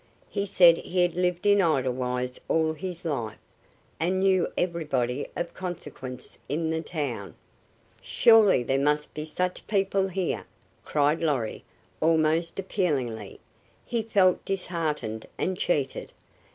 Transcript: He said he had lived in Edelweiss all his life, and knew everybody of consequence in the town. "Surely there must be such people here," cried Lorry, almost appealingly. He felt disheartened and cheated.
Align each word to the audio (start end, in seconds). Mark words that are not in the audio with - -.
He 0.29 0.47
said 0.47 0.77
he 0.77 1.03
had 1.03 1.15
lived 1.15 1.45
in 1.45 1.61
Edelweiss 1.61 2.39
all 2.47 2.73
his 2.73 3.05
life, 3.05 3.37
and 3.99 4.19
knew 4.19 4.47
everybody 4.57 5.27
of 5.35 5.53
consequence 5.53 6.39
in 6.49 6.71
the 6.71 6.81
town. 6.81 7.35
"Surely 8.01 8.63
there 8.63 8.79
must 8.79 9.13
be 9.13 9.25
such 9.25 9.67
people 9.67 10.07
here," 10.07 10.45
cried 10.83 11.21
Lorry, 11.21 11.63
almost 11.99 12.57
appealingly. 12.57 13.39
He 13.85 14.01
felt 14.01 14.43
disheartened 14.43 15.27
and 15.37 15.55
cheated. 15.55 16.11